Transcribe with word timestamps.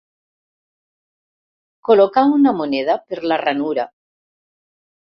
Col·locà 1.91 2.25
una 2.41 2.57
moneda 2.63 2.99
per 3.07 3.23
la 3.29 3.41
ranura. 3.47 3.89